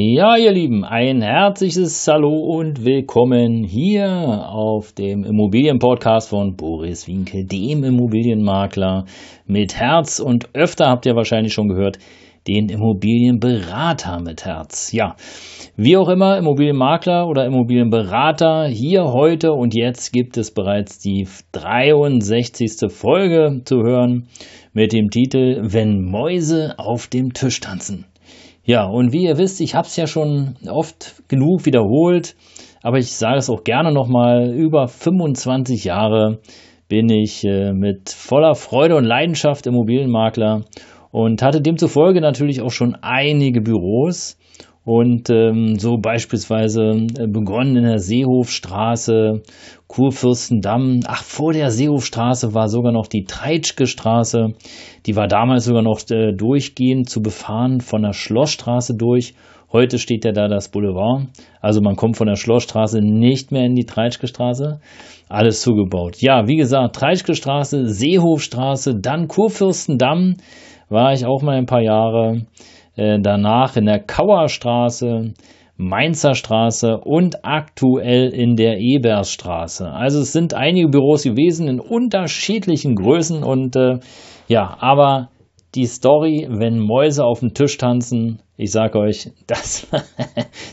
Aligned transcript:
Ja, 0.00 0.36
ihr 0.36 0.52
Lieben, 0.52 0.84
ein 0.84 1.22
herzliches 1.22 2.06
Hallo 2.06 2.38
und 2.38 2.84
willkommen 2.84 3.64
hier 3.64 4.48
auf 4.48 4.92
dem 4.92 5.24
Immobilienpodcast 5.24 6.28
von 6.28 6.54
Boris 6.54 7.08
Winkel, 7.08 7.44
dem 7.44 7.82
Immobilienmakler 7.82 9.06
mit 9.44 9.74
Herz 9.74 10.20
und 10.20 10.54
öfter 10.54 10.86
habt 10.86 11.04
ihr 11.04 11.16
wahrscheinlich 11.16 11.52
schon 11.52 11.66
gehört, 11.66 11.98
den 12.46 12.68
Immobilienberater 12.68 14.20
mit 14.20 14.44
Herz. 14.44 14.92
Ja, 14.92 15.16
wie 15.76 15.96
auch 15.96 16.08
immer, 16.08 16.38
Immobilienmakler 16.38 17.26
oder 17.26 17.44
Immobilienberater, 17.44 18.68
hier 18.68 19.02
heute 19.02 19.52
und 19.52 19.74
jetzt 19.74 20.12
gibt 20.12 20.36
es 20.36 20.54
bereits 20.54 21.00
die 21.00 21.26
63. 21.50 22.88
Folge 22.88 23.62
zu 23.64 23.78
hören 23.78 24.28
mit 24.72 24.92
dem 24.92 25.10
Titel 25.10 25.60
Wenn 25.64 26.02
Mäuse 26.04 26.78
auf 26.78 27.08
dem 27.08 27.32
Tisch 27.32 27.58
tanzen. 27.58 28.04
Ja, 28.68 28.84
und 28.84 29.14
wie 29.14 29.24
ihr 29.24 29.38
wisst, 29.38 29.62
ich 29.62 29.74
habe 29.74 29.86
es 29.86 29.96
ja 29.96 30.06
schon 30.06 30.56
oft 30.68 31.22
genug 31.26 31.64
wiederholt, 31.64 32.36
aber 32.82 32.98
ich 32.98 33.12
sage 33.12 33.38
es 33.38 33.48
auch 33.48 33.64
gerne 33.64 33.92
nochmal, 33.92 34.52
über 34.52 34.88
25 34.88 35.84
Jahre 35.84 36.40
bin 36.86 37.08
ich 37.08 37.46
äh, 37.46 37.72
mit 37.72 38.10
voller 38.10 38.54
Freude 38.54 38.96
und 38.96 39.04
Leidenschaft 39.04 39.66
Immobilienmakler 39.66 40.64
und 41.10 41.40
hatte 41.40 41.62
demzufolge 41.62 42.20
natürlich 42.20 42.60
auch 42.60 42.70
schon 42.70 42.94
einige 43.00 43.62
Büros 43.62 44.37
und 44.88 45.28
ähm, 45.28 45.78
so 45.78 45.98
beispielsweise 45.98 46.80
äh, 47.18 47.26
begonnen 47.26 47.76
in 47.76 47.84
der 47.84 47.98
Seehofstraße, 47.98 49.42
Kurfürstendamm. 49.86 51.00
Ach, 51.06 51.22
vor 51.22 51.52
der 51.52 51.70
Seehofstraße 51.70 52.54
war 52.54 52.68
sogar 52.68 52.90
noch 52.90 53.06
die 53.06 53.24
Treitschke 53.24 53.86
Straße. 53.86 54.54
Die 55.04 55.14
war 55.14 55.28
damals 55.28 55.66
sogar 55.66 55.82
noch 55.82 56.00
äh, 56.10 56.32
durchgehend 56.32 57.10
zu 57.10 57.20
befahren 57.20 57.82
von 57.82 58.00
der 58.00 58.14
Schlossstraße 58.14 58.94
durch. 58.96 59.34
Heute 59.70 59.98
steht 59.98 60.24
ja 60.24 60.32
da 60.32 60.48
das 60.48 60.70
Boulevard. 60.70 61.26
Also 61.60 61.82
man 61.82 61.96
kommt 61.96 62.16
von 62.16 62.26
der 62.26 62.36
Schlossstraße 62.36 63.00
nicht 63.02 63.52
mehr 63.52 63.66
in 63.66 63.74
die 63.74 63.84
Treitschke 63.84 64.26
Straße. 64.26 64.80
Alles 65.28 65.60
zugebaut. 65.60 66.16
Ja, 66.22 66.46
wie 66.46 66.56
gesagt, 66.56 66.96
Treitschke 66.96 67.34
Straße, 67.34 67.88
Seehofstraße, 67.88 68.94
dann 68.98 69.28
Kurfürstendamm 69.28 70.36
war 70.88 71.12
ich 71.12 71.26
auch 71.26 71.42
mal 71.42 71.58
ein 71.58 71.66
paar 71.66 71.82
Jahre. 71.82 72.46
Äh, 72.98 73.20
danach 73.20 73.76
in 73.76 73.86
der 73.86 74.00
Kauerstraße, 74.00 75.32
Mainzer 75.76 76.34
Straße 76.34 76.98
und 76.98 77.44
aktuell 77.44 78.30
in 78.30 78.56
der 78.56 78.78
Ebersstraße. 78.78 79.88
Also 79.88 80.20
es 80.20 80.32
sind 80.32 80.52
einige 80.52 80.88
Büros 80.88 81.22
gewesen 81.22 81.68
in 81.68 81.78
unterschiedlichen 81.78 82.96
Größen 82.96 83.44
und 83.44 83.76
äh, 83.76 84.00
ja, 84.48 84.76
aber 84.80 85.28
die 85.74 85.86
Story, 85.86 86.46
wenn 86.50 86.78
Mäuse 86.78 87.24
auf 87.24 87.40
dem 87.40 87.52
Tisch 87.52 87.76
tanzen, 87.76 88.40
ich 88.56 88.72
sag 88.72 88.96
euch, 88.96 89.30
das, 89.46 89.86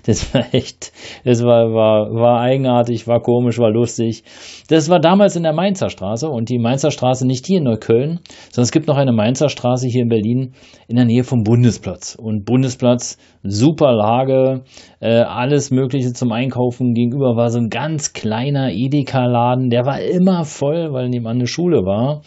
das 0.06 0.34
war 0.34 0.54
echt, 0.54 0.92
das 1.24 1.44
war, 1.44 1.74
war, 1.74 2.14
war 2.14 2.40
eigenartig, 2.42 3.08
war 3.08 3.22
komisch, 3.22 3.60
war 3.60 3.70
lustig. 3.70 4.24
Das 4.70 4.90
war 4.90 5.00
damals 5.00 5.36
in 5.36 5.44
der 5.44 5.54
Mainzer 5.54 5.90
Straße 5.90 6.28
und 6.28 6.50
die 6.50 6.58
Mainzer 6.58 6.92
Straße 6.92 7.28
nicht 7.28 7.46
hier 7.46 7.60
in 7.60 7.66
Neukölln, 7.66 8.22
sondern 8.50 8.64
es 8.64 8.72
gibt 8.72 8.88
noch 8.88 8.98
eine 8.98 9.12
Mainzer 9.12 9.50
Straße 9.50 9.88
hier 9.88 10.02
in 10.02 10.10
Berlin 10.10 10.54
in 10.88 10.96
der 10.96 11.06
Nähe 11.06 11.24
vom 11.24 11.44
Bundesplatz. 11.44 12.16
Und 12.16 12.46
Bundesplatz, 12.46 13.18
super 13.44 13.92
Lage, 13.94 14.64
äh, 15.00 15.22
alles 15.22 15.72
Mögliche 15.72 16.14
zum 16.14 16.32
Einkaufen. 16.32 16.94
Gegenüber 16.94 17.36
war 17.36 17.50
so 17.50 17.60
ein 17.60 17.70
ganz 17.70 18.14
kleiner 18.14 18.72
Edeka-Laden, 18.72 19.70
der 19.70 19.86
war 19.86 20.00
immer 20.00 20.46
voll, 20.46 20.94
weil 20.94 21.10
nebenan 21.10 21.38
eine 21.38 21.48
Schule 21.48 21.86
war. 21.86 22.22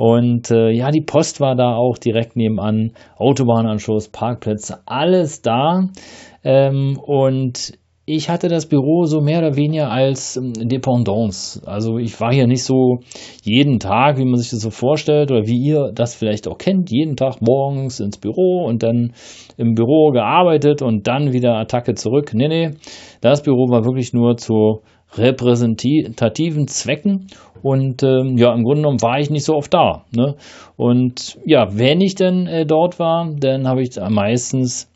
Und 0.00 0.50
äh, 0.50 0.70
ja, 0.70 0.90
die 0.90 1.02
Post 1.02 1.42
war 1.42 1.54
da 1.56 1.74
auch 1.74 1.98
direkt 1.98 2.34
nebenan, 2.34 2.92
Autobahnanschluss, 3.18 4.08
Parkplätze, 4.08 4.78
alles 4.86 5.42
da. 5.42 5.90
Ähm, 6.42 6.98
und 6.98 7.74
ich 8.06 8.30
hatte 8.30 8.48
das 8.48 8.64
Büro 8.64 9.04
so 9.04 9.20
mehr 9.20 9.40
oder 9.40 9.56
weniger 9.56 9.90
als 9.90 10.38
ähm, 10.38 10.54
Dependance. 10.54 11.60
Also 11.66 11.98
ich 11.98 12.18
war 12.18 12.32
hier 12.32 12.46
nicht 12.46 12.64
so 12.64 13.00
jeden 13.42 13.78
Tag, 13.78 14.16
wie 14.16 14.24
man 14.24 14.36
sich 14.36 14.48
das 14.48 14.60
so 14.60 14.70
vorstellt 14.70 15.30
oder 15.30 15.46
wie 15.46 15.62
ihr 15.62 15.92
das 15.94 16.14
vielleicht 16.14 16.48
auch 16.48 16.56
kennt, 16.56 16.90
jeden 16.90 17.16
Tag 17.16 17.42
morgens 17.42 18.00
ins 18.00 18.16
Büro 18.16 18.64
und 18.64 18.82
dann 18.82 19.12
im 19.58 19.74
Büro 19.74 20.12
gearbeitet 20.12 20.80
und 20.80 21.08
dann 21.08 21.34
wieder 21.34 21.58
Attacke 21.58 21.92
zurück. 21.92 22.30
Nee, 22.32 22.48
nee, 22.48 22.70
das 23.20 23.42
Büro 23.42 23.68
war 23.68 23.84
wirklich 23.84 24.14
nur 24.14 24.38
zu 24.38 24.80
repräsentativen 25.16 26.68
Zwecken 26.68 27.26
und 27.62 28.02
ähm, 28.02 28.36
ja, 28.36 28.52
im 28.54 28.64
Grunde 28.64 28.82
genommen 28.82 29.02
war 29.02 29.18
ich 29.18 29.30
nicht 29.30 29.44
so 29.44 29.54
oft 29.54 29.72
da. 29.72 30.04
Ne? 30.14 30.36
Und 30.76 31.38
ja, 31.44 31.68
wenn 31.76 32.00
ich 32.00 32.14
denn 32.14 32.46
äh, 32.46 32.66
dort 32.66 32.98
war, 32.98 33.28
dann 33.38 33.66
habe 33.66 33.82
ich 33.82 33.96
meistens 34.08 34.90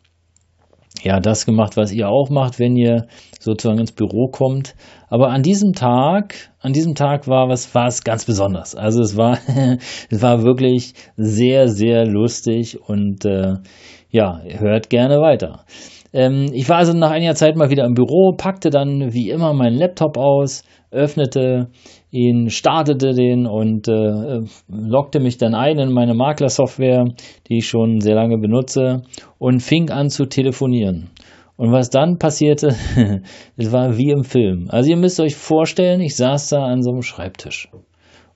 ja 1.03 1.19
das 1.19 1.45
gemacht, 1.45 1.77
was 1.77 1.91
ihr 1.91 2.09
auch 2.09 2.29
macht, 2.29 2.59
wenn 2.59 2.75
ihr 2.75 3.07
sozusagen 3.39 3.79
ins 3.79 3.91
Büro 3.91 4.27
kommt. 4.27 4.75
Aber 5.07 5.29
an 5.29 5.43
diesem 5.43 5.73
Tag, 5.73 6.35
an 6.59 6.73
diesem 6.73 6.95
Tag 6.95 7.27
war 7.27 7.47
was, 7.47 7.73
war 7.75 7.87
es 7.87 8.03
ganz 8.03 8.25
besonders. 8.25 8.75
Also 8.75 9.01
es 9.01 9.15
war, 9.15 9.37
es 10.09 10.21
war 10.21 10.43
wirklich 10.43 10.93
sehr, 11.15 11.67
sehr 11.67 12.05
lustig 12.05 12.79
und 12.81 13.25
äh, 13.25 13.53
ja, 14.09 14.41
hört 14.43 14.89
gerne 14.89 15.19
weiter. 15.19 15.65
Ähm, 16.15 16.51
ich 16.53 16.69
war 16.69 16.77
also 16.77 16.93
nach 16.93 17.11
einiger 17.11 17.35
Zeit 17.35 17.57
mal 17.57 17.69
wieder 17.69 17.83
im 17.83 17.93
Büro, 17.93 18.33
packte 18.37 18.69
dann 18.69 19.13
wie 19.13 19.29
immer 19.29 19.53
meinen 19.53 19.77
Laptop 19.77 20.17
aus, 20.17 20.63
öffnete 20.89 21.67
ihn, 22.09 22.49
startete 22.49 23.13
den 23.13 23.45
und 23.45 23.89
äh, 23.89 24.39
loggte 24.69 25.19
mich 25.19 25.37
dann 25.37 25.53
ein 25.53 25.77
in 25.77 25.91
meine 25.91 26.13
Maklersoftware, 26.13 27.09
die 27.49 27.57
ich 27.57 27.67
schon 27.67 27.99
sehr 27.99 28.15
lange 28.15 28.37
benutze 28.37 29.01
und 29.39 29.59
fing 29.59 29.89
an 29.89 30.09
zu 30.09 30.25
telefonieren. 30.25 31.09
Und 31.57 31.73
was 31.73 31.89
dann 31.89 32.17
passierte, 32.17 32.69
es 33.57 33.73
war 33.73 33.97
wie 33.97 34.11
im 34.11 34.23
Film. 34.23 34.67
Also 34.69 34.89
ihr 34.89 34.97
müsst 34.97 35.19
euch 35.19 35.35
vorstellen, 35.35 35.99
ich 35.99 36.15
saß 36.15 36.47
da 36.47 36.63
an 36.63 36.81
so 36.81 36.91
einem 36.91 37.01
Schreibtisch 37.01 37.69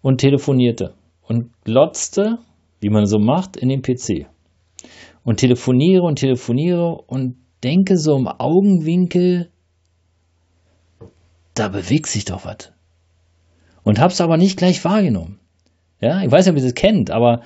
und 0.01 0.17
telefonierte 0.17 0.95
und 1.25 1.51
glotzte, 1.63 2.39
wie 2.81 2.89
man 2.89 3.05
so 3.05 3.19
macht, 3.19 3.55
in 3.55 3.69
den 3.69 3.81
PC. 3.81 4.27
Und 5.23 5.37
telefoniere 5.37 6.03
und 6.03 6.17
telefoniere 6.17 6.97
und 7.07 7.35
denke 7.63 7.97
so 7.97 8.17
im 8.17 8.27
Augenwinkel, 8.27 9.49
da 11.53 11.67
bewegt 11.67 12.07
sich 12.07 12.25
doch 12.25 12.45
was. 12.45 12.71
Und 13.83 13.99
hab's 13.99 14.21
aber 14.21 14.37
nicht 14.37 14.57
gleich 14.57 14.83
wahrgenommen. 14.85 15.39
Ja, 16.01 16.21
ich 16.21 16.31
weiß 16.31 16.45
nicht, 16.45 16.53
ob 16.53 16.57
ihr 16.57 16.63
das 16.63 16.73
kennt, 16.73 17.11
aber 17.11 17.41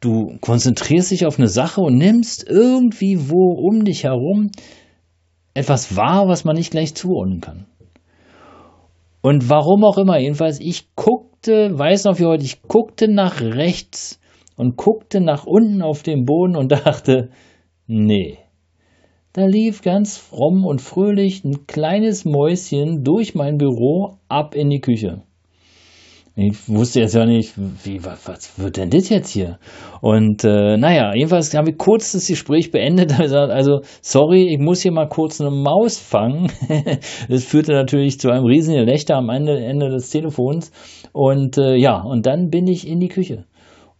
du 0.00 0.36
konzentrierst 0.40 1.10
dich 1.10 1.24
auf 1.26 1.38
eine 1.38 1.48
Sache 1.48 1.80
und 1.80 1.96
nimmst 1.96 2.46
irgendwie 2.46 3.30
wo 3.30 3.52
um 3.52 3.84
dich 3.84 4.04
herum 4.04 4.50
etwas 5.54 5.96
wahr, 5.96 6.28
was 6.28 6.44
man 6.44 6.56
nicht 6.56 6.72
gleich 6.72 6.94
zuordnen 6.94 7.40
kann. 7.40 7.66
Und 9.22 9.48
warum 9.48 9.84
auch 9.84 9.96
immer, 9.96 10.18
jedenfalls, 10.18 10.60
ich 10.60 10.94
guckte, 10.94 11.70
weiß 11.72 12.04
noch 12.04 12.18
wie 12.18 12.26
heute, 12.26 12.44
ich 12.44 12.62
guckte 12.62 13.08
nach 13.08 13.40
rechts 13.40 14.20
und 14.56 14.76
guckte 14.76 15.20
nach 15.20 15.46
unten 15.46 15.80
auf 15.80 16.02
den 16.02 16.26
Boden 16.26 16.56
und 16.56 16.72
dachte, 16.86 17.30
nee, 17.86 18.38
da 19.34 19.46
lief 19.46 19.82
ganz 19.82 20.16
fromm 20.16 20.64
und 20.64 20.80
fröhlich 20.80 21.44
ein 21.44 21.66
kleines 21.66 22.24
Mäuschen 22.24 23.02
durch 23.02 23.34
mein 23.34 23.58
Büro 23.58 24.14
ab 24.28 24.54
in 24.54 24.70
die 24.70 24.80
Küche. 24.80 25.22
Ich 26.36 26.68
wusste 26.68 27.00
jetzt 27.00 27.14
ja 27.14 27.26
nicht, 27.26 27.54
wie, 27.56 28.04
was, 28.04 28.26
was 28.26 28.58
wird 28.58 28.76
denn 28.76 28.90
das 28.90 29.08
jetzt 29.08 29.30
hier? 29.30 29.58
Und 30.00 30.44
äh, 30.44 30.76
naja, 30.76 31.12
jedenfalls 31.14 31.54
habe 31.54 31.70
ich 31.70 31.78
kurz 31.78 32.12
das 32.12 32.26
Gespräch 32.26 32.70
beendet. 32.70 33.12
Also, 33.20 33.80
sorry, 34.00 34.52
ich 34.52 34.58
muss 34.58 34.82
hier 34.82 34.92
mal 34.92 35.08
kurz 35.08 35.40
eine 35.40 35.50
Maus 35.50 35.98
fangen. 35.98 36.50
das 37.28 37.44
führte 37.44 37.72
natürlich 37.72 38.18
zu 38.18 38.30
einem 38.30 38.46
riesigen 38.46 38.78
Gelächter 38.78 39.16
am 39.16 39.30
Ende, 39.30 39.58
Ende 39.58 39.90
des 39.90 40.10
Telefons. 40.10 40.72
Und 41.12 41.58
äh, 41.58 41.76
ja, 41.76 42.00
und 42.00 42.26
dann 42.26 42.50
bin 42.50 42.66
ich 42.66 42.86
in 42.86 42.98
die 42.98 43.08
Küche. 43.08 43.44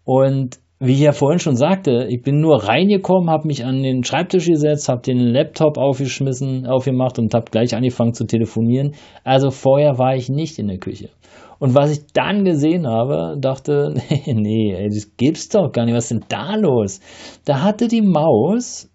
Und 0.04 0.58
wie 0.86 0.92
ich 0.92 1.00
ja 1.00 1.12
vorhin 1.12 1.38
schon 1.38 1.56
sagte, 1.56 2.06
ich 2.10 2.22
bin 2.22 2.40
nur 2.40 2.64
reingekommen, 2.64 3.30
habe 3.30 3.46
mich 3.46 3.64
an 3.64 3.82
den 3.82 4.04
Schreibtisch 4.04 4.46
gesetzt, 4.46 4.88
habe 4.88 5.02
den 5.02 5.18
Laptop 5.18 5.78
aufgeschmissen, 5.78 6.66
aufgemacht 6.66 7.18
und 7.18 7.32
habe 7.34 7.50
gleich 7.50 7.74
angefangen 7.74 8.12
zu 8.12 8.24
telefonieren. 8.24 8.94
Also 9.24 9.50
vorher 9.50 9.98
war 9.98 10.14
ich 10.14 10.28
nicht 10.28 10.58
in 10.58 10.68
der 10.68 10.78
Küche. 10.78 11.08
Und 11.58 11.74
was 11.74 11.92
ich 11.92 12.06
dann 12.12 12.44
gesehen 12.44 12.86
habe, 12.86 13.36
dachte, 13.40 13.94
nee, 14.26 14.34
nee, 14.34 14.88
das 14.88 15.16
gibt's 15.16 15.48
doch 15.48 15.72
gar 15.72 15.86
nicht. 15.86 15.94
Was 15.94 16.10
ist 16.10 16.12
denn 16.12 16.24
da 16.28 16.56
los? 16.56 17.00
Da 17.44 17.62
hatte 17.62 17.88
die 17.88 18.02
Maus 18.02 18.90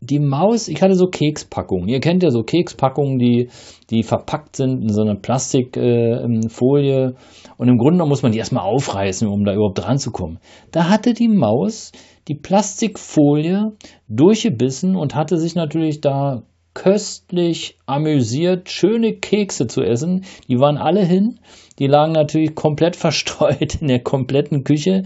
die 0.00 0.20
Maus, 0.20 0.68
ich 0.68 0.80
hatte 0.80 0.94
so 0.94 1.06
Kekspackungen. 1.06 1.88
Ihr 1.88 2.00
kennt 2.00 2.22
ja 2.22 2.30
so 2.30 2.42
Kekspackungen, 2.42 3.18
die, 3.18 3.48
die 3.90 4.02
verpackt 4.02 4.56
sind 4.56 4.82
in 4.82 4.92
so 4.92 5.02
einer 5.02 5.16
Plastikfolie. 5.16 7.06
Äh, 7.06 7.14
und 7.56 7.68
im 7.68 7.78
Grunde 7.78 8.06
muss 8.06 8.22
man 8.22 8.32
die 8.32 8.38
erstmal 8.38 8.64
aufreißen, 8.64 9.26
um 9.26 9.44
da 9.44 9.54
überhaupt 9.54 9.78
dran 9.78 9.98
zu 9.98 10.12
kommen. 10.12 10.38
Da 10.70 10.88
hatte 10.88 11.14
die 11.14 11.28
Maus 11.28 11.92
die 12.28 12.36
Plastikfolie 12.36 13.72
durchgebissen 14.08 14.94
und 14.94 15.14
hatte 15.14 15.38
sich 15.38 15.54
natürlich 15.54 16.00
da 16.00 16.42
köstlich 16.78 17.76
amüsiert, 17.86 18.70
schöne 18.70 19.14
Kekse 19.14 19.66
zu 19.66 19.82
essen. 19.82 20.24
Die 20.46 20.60
waren 20.60 20.78
alle 20.78 21.04
hin. 21.04 21.40
Die 21.80 21.88
lagen 21.88 22.12
natürlich 22.12 22.54
komplett 22.54 22.94
verstreut 23.04 23.80
in 23.80 23.88
der 23.88 24.00
kompletten 24.00 24.62
Küche. 24.62 25.02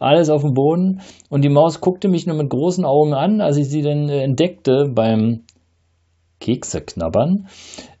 Alles 0.00 0.30
auf 0.30 0.42
dem 0.42 0.52
Boden. 0.52 1.00
Und 1.30 1.44
die 1.44 1.48
Maus 1.48 1.80
guckte 1.80 2.08
mich 2.08 2.26
nur 2.26 2.36
mit 2.36 2.50
großen 2.50 2.84
Augen 2.84 3.14
an, 3.14 3.40
als 3.40 3.56
ich 3.56 3.68
sie 3.68 3.82
dann 3.82 4.08
äh, 4.08 4.24
entdeckte 4.24 4.90
beim 4.92 5.44
Kekseknabbern. 6.40 7.46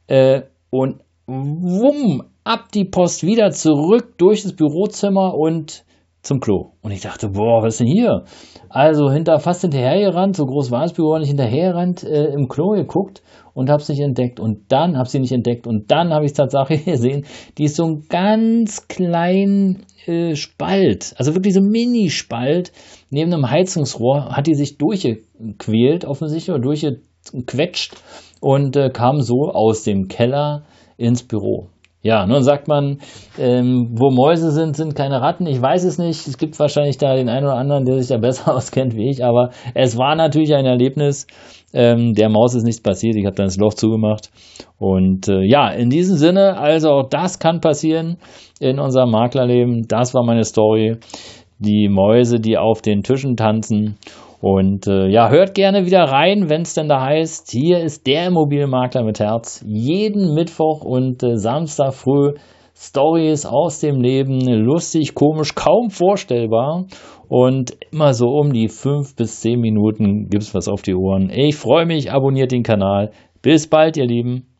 Äh, 0.08 0.42
und 0.70 0.96
wumm, 1.28 2.24
ab 2.42 2.72
die 2.74 2.86
Post 2.86 3.22
wieder 3.22 3.52
zurück 3.52 4.18
durch 4.18 4.42
das 4.42 4.54
Bürozimmer 4.54 5.34
und 5.34 5.84
zum 6.22 6.40
Klo. 6.40 6.72
Und 6.82 6.92
ich 6.92 7.00
dachte, 7.00 7.28
boah, 7.28 7.62
was 7.62 7.74
ist 7.74 7.80
denn 7.80 7.88
hier? 7.88 8.24
Also 8.68 9.10
hinter, 9.10 9.40
fast 9.40 9.62
hinterhergerannt, 9.62 10.36
so 10.36 10.46
groß 10.46 10.70
war 10.70 10.82
das 10.82 10.92
Büro, 10.92 11.18
nicht 11.18 11.28
hinterhergerannt, 11.28 12.04
äh, 12.04 12.32
im 12.32 12.48
Klo 12.48 12.70
geguckt 12.70 13.22
und 13.54 13.68
habe 13.68 13.82
es 13.82 13.88
nicht 13.88 14.00
entdeckt. 14.00 14.38
Und 14.38 14.70
dann 14.70 14.96
habe 14.96 15.08
sie 15.08 15.18
nicht 15.18 15.32
entdeckt. 15.32 15.66
Und 15.66 15.90
dann 15.90 16.12
habe 16.12 16.24
ich 16.24 16.30
es 16.30 16.36
tatsächlich 16.36 16.84
gesehen. 16.86 17.26
Die 17.58 17.64
ist 17.64 17.76
so 17.76 17.84
ein 17.84 18.04
ganz 18.08 18.86
klein 18.86 19.84
äh, 20.06 20.34
Spalt, 20.36 21.14
also 21.16 21.34
wirklich 21.34 21.54
so 21.54 21.60
ein 21.60 21.68
Mini-Spalt 21.68 22.72
neben 23.10 23.32
einem 23.32 23.50
Heizungsrohr, 23.50 24.36
hat 24.36 24.46
die 24.46 24.54
sich 24.54 24.78
durchgequält, 24.78 26.04
offensichtlich, 26.04 26.54
oder 26.54 26.62
durchgequetscht 26.62 27.94
und 28.40 28.76
äh, 28.76 28.90
kam 28.90 29.20
so 29.20 29.50
aus 29.52 29.82
dem 29.82 30.08
Keller 30.08 30.64
ins 30.96 31.22
Büro. 31.22 31.68
Ja, 32.04 32.26
nun 32.26 32.42
sagt 32.42 32.66
man, 32.66 32.98
ähm, 33.38 33.90
wo 33.92 34.10
Mäuse 34.10 34.50
sind, 34.50 34.74
sind 34.76 34.96
keine 34.96 35.20
Ratten. 35.20 35.46
Ich 35.46 35.62
weiß 35.62 35.84
es 35.84 35.98
nicht. 35.98 36.26
Es 36.26 36.36
gibt 36.36 36.58
wahrscheinlich 36.58 36.98
da 36.98 37.14
den 37.14 37.28
einen 37.28 37.46
oder 37.46 37.54
anderen, 37.54 37.84
der 37.84 37.98
sich 37.98 38.08
da 38.08 38.18
besser 38.20 38.54
auskennt 38.54 38.96
wie 38.96 39.08
ich. 39.08 39.24
Aber 39.24 39.50
es 39.74 39.96
war 39.96 40.16
natürlich 40.16 40.52
ein 40.52 40.66
Erlebnis. 40.66 41.28
Ähm, 41.72 42.12
der 42.14 42.28
Maus 42.28 42.54
ist 42.54 42.64
nichts 42.64 42.82
passiert. 42.82 43.14
Ich 43.14 43.24
habe 43.24 43.36
dann 43.36 43.46
das 43.46 43.56
Loch 43.56 43.74
zugemacht. 43.74 44.30
Und 44.78 45.28
äh, 45.28 45.42
ja, 45.44 45.70
in 45.70 45.90
diesem 45.90 46.16
Sinne, 46.16 46.58
also 46.58 46.90
auch 46.90 47.08
das 47.08 47.38
kann 47.38 47.60
passieren 47.60 48.18
in 48.58 48.80
unserem 48.80 49.10
Maklerleben. 49.10 49.86
Das 49.86 50.12
war 50.12 50.24
meine 50.24 50.44
Story. 50.44 50.96
Die 51.60 51.88
Mäuse, 51.88 52.40
die 52.40 52.58
auf 52.58 52.82
den 52.82 53.04
Tischen 53.04 53.36
tanzen. 53.36 53.96
Und 54.42 54.88
äh, 54.88 55.06
ja, 55.06 55.30
hört 55.30 55.54
gerne 55.54 55.86
wieder 55.86 56.02
rein, 56.02 56.50
wenn 56.50 56.62
es 56.62 56.74
denn 56.74 56.88
da 56.88 57.00
heißt, 57.00 57.48
hier 57.52 57.78
ist 57.78 58.08
der 58.08 58.26
Immobilienmakler 58.26 59.04
mit 59.04 59.20
Herz. 59.20 59.64
Jeden 59.64 60.34
Mittwoch 60.34 60.84
und 60.84 61.22
äh, 61.22 61.36
Samstag 61.36 61.94
früh 61.94 62.32
Stories 62.74 63.46
aus 63.46 63.78
dem 63.78 64.00
Leben, 64.00 64.40
lustig, 64.40 65.14
komisch, 65.14 65.54
kaum 65.54 65.90
vorstellbar. 65.90 66.86
Und 67.28 67.76
immer 67.92 68.14
so 68.14 68.30
um 68.30 68.52
die 68.52 68.66
fünf 68.66 69.14
bis 69.14 69.40
zehn 69.40 69.60
Minuten 69.60 70.28
gibt's 70.28 70.56
was 70.56 70.66
auf 70.66 70.82
die 70.82 70.96
Ohren. 70.96 71.30
Ich 71.30 71.54
freue 71.54 71.86
mich, 71.86 72.10
abonniert 72.10 72.50
den 72.50 72.64
Kanal. 72.64 73.12
Bis 73.42 73.68
bald, 73.68 73.96
ihr 73.96 74.06
Lieben. 74.06 74.51